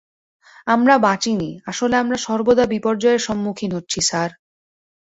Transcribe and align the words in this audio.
আমরা 0.67 0.95
বাঁচিনি, 0.97 1.49
আসলে 1.65 1.95
আমরা 1.97 2.17
সর্বদা 2.17 2.65
বিপর্যয়ের 2.65 3.25
সম্মুখীন 3.27 3.71
হচ্ছি, 3.77 3.99
স্যার! 4.01 4.29